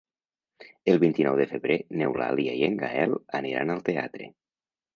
El 0.93 1.01
vint-i-nou 1.03 1.37
de 1.41 1.45
febrer 1.51 1.77
n'Eulàlia 2.01 2.57
i 2.63 2.65
en 2.71 2.81
Gaël 2.81 3.17
aniran 3.43 3.77
al 3.77 3.87
teatre. 3.93 4.35